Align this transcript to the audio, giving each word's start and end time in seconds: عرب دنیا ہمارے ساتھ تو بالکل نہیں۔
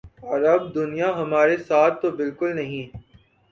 عرب 0.31 0.61
دنیا 0.75 1.09
ہمارے 1.17 1.57
ساتھ 1.67 2.01
تو 2.01 2.07
بالکل 2.19 2.55
نہیں۔ 2.55 2.85